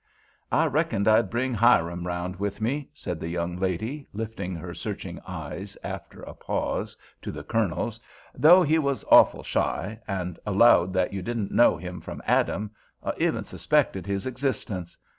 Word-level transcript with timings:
"I 0.51 0.65
reckoned 0.65 1.07
I'd 1.07 1.29
bring 1.29 1.53
Hiram 1.53 2.07
round 2.07 2.37
with 2.39 2.59
me," 2.59 2.89
said 2.91 3.19
the 3.19 3.27
young 3.27 3.57
lady, 3.59 4.07
lifting 4.13 4.55
her 4.55 4.73
searching 4.73 5.19
eyes, 5.27 5.77
after 5.83 6.23
a 6.23 6.33
pause, 6.33 6.97
to 7.21 7.31
the 7.31 7.43
Colonel's, 7.43 7.99
"though 8.33 8.63
he 8.63 8.79
was 8.79 9.05
awful 9.11 9.43
shy, 9.43 9.99
and 10.07 10.39
allowed 10.43 10.91
that 10.93 11.13
you 11.13 11.21
didn't 11.21 11.51
know 11.51 11.77
him 11.77 12.01
from 12.01 12.23
Adam—or 12.25 13.13
even 13.19 13.43
suspected 13.43 14.07
his 14.07 14.25
existence. 14.25 14.97